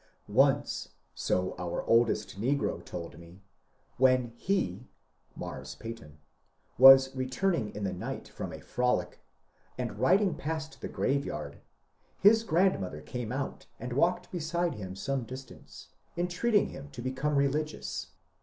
Once, 0.27 0.89
so 1.13 1.53
our 1.59 1.83
oldest 1.83 2.41
negro 2.41 2.83
told 2.83 3.19
me, 3.19 3.43
when 3.97 4.33
he 4.35 4.87
("Mars 5.35 5.75
Peyton") 5.75 6.17
was 6.79 7.15
returning 7.15 7.69
in 7.75 7.83
the 7.83 7.93
night 7.93 8.27
from 8.27 8.51
a 8.51 8.61
frolic, 8.61 9.19
and 9.77 9.99
riding 9.99 10.33
past 10.33 10.81
the 10.81 10.87
graveyard, 10.89 11.61
his 12.17 12.43
grandmother 12.43 13.01
came 13.01 13.31
out 13.31 13.67
and 13.79 13.93
walked 13.93 14.31
beside 14.31 14.73
him 14.73 14.95
some 14.95 15.21
distance, 15.23 15.89
entreating 16.17 16.69
him 16.69 16.89
to 16.89 17.03
become 17.03 17.35
religious. 17.35 18.07